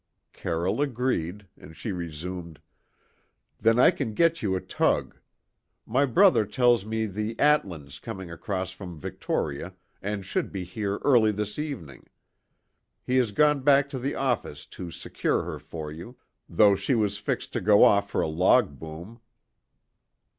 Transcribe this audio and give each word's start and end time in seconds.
Carroll 0.33 0.81
agreed, 0.81 1.45
and 1.55 1.77
she 1.77 1.91
resumed: 1.91 2.59
"Then 3.59 3.77
I 3.77 3.91
can 3.91 4.15
get 4.15 4.41
you 4.41 4.55
a 4.55 4.59
tug. 4.59 5.15
My 5.85 6.07
brother 6.07 6.43
tells 6.43 6.87
me 6.87 7.05
the 7.05 7.39
Atlin's 7.39 7.99
coming 7.99 8.31
across 8.31 8.71
from 8.71 8.99
Victoria 8.99 9.75
and 10.01 10.25
should 10.25 10.51
be 10.51 10.63
here 10.63 10.97
early 11.03 11.31
this 11.31 11.59
evening. 11.59 12.07
He 13.03 13.17
has 13.17 13.31
gone 13.31 13.59
back 13.59 13.89
to 13.89 13.99
the 13.99 14.15
office 14.15 14.65
to 14.73 14.89
secure 14.89 15.43
her 15.43 15.59
for 15.59 15.91
you, 15.91 16.17
though 16.49 16.73
she 16.73 16.95
was 16.95 17.19
fixed 17.19 17.53
to 17.53 17.61
go 17.61 17.83
off 17.83 18.09
for 18.09 18.21
a 18.21 18.27
log 18.27 18.79
boom." 18.79 19.19